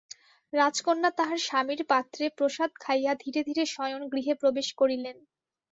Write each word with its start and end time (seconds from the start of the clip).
রাজকন্যা 0.53 1.09
তাহার 1.17 1.39
স্বামীর 1.39 1.81
পাত্রে 1.89 2.25
প্রসাদ 2.37 2.71
খাইয়া 2.79 3.13
ধীরে 3.15 3.41
ধীরে 3.43 3.63
শয়নগৃহে 3.67 4.33
প্রবেশ 4.35 4.67
করিলেন। 4.73 5.17